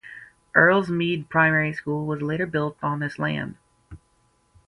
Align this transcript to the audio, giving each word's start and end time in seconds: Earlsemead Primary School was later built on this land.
Earlsemead 0.55 1.29
Primary 1.29 1.73
School 1.73 2.07
was 2.07 2.23
later 2.23 2.47
built 2.47 2.75
on 2.81 3.01
this 3.01 3.19
land. 3.19 3.53